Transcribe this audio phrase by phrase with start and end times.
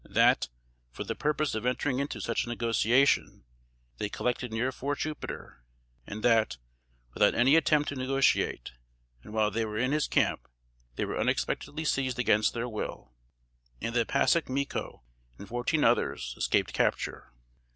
[0.09, 0.49] That,
[0.89, 3.43] for the purpose of entering into such a negotiation,
[3.99, 5.63] they collected near Fort Jupiter;
[6.07, 6.57] and that,
[7.13, 8.71] without any attempt to negotiate,
[9.21, 10.47] and while they were in his camp,
[10.95, 13.13] they were unexpectedly seized against their will;
[13.79, 15.03] and that Passac Micco,
[15.37, 17.31] and fourteen others, escaped capture.